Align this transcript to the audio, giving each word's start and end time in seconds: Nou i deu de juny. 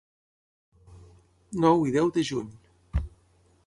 Nou 1.67 1.87
i 1.91 1.95
deu 1.99 2.13
de 2.19 2.27
juny. 2.33 2.53